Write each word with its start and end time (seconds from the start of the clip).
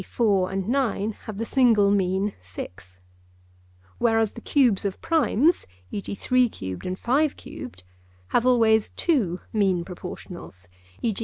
4 0.03 0.49
and 0.49 0.67
9 0.67 1.11
have 1.25 1.37
the 1.37 1.45
single 1.45 1.91
mean 1.91 2.33
6), 2.41 3.01
whereas 3.99 4.31
the 4.33 4.41
cubes 4.41 4.83
of 4.83 4.99
primes 4.99 5.67
(e.g. 5.91 6.15
3 6.15 6.49
cubed 6.49 6.87
and 6.87 6.97
5 6.97 7.37
cubed) 7.37 7.83
have 8.29 8.43
always 8.43 8.89
two 8.89 9.41
mean 9.53 9.85
proportionals 9.85 10.67
(e.g. 11.03 11.19